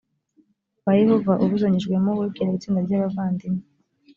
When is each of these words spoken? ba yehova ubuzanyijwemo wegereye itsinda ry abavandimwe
ba 0.83 0.91
yehova 1.01 1.33
ubuzanyijwemo 1.43 2.11
wegereye 2.19 2.55
itsinda 2.57 2.79
ry 2.85 2.93
abavandimwe 2.97 3.63